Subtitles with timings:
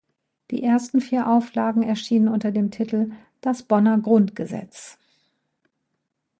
[0.49, 3.11] Die ersten vier Auflagen erschienen unter dem Titel
[3.41, 4.97] "Das Bonner Grundgesetz.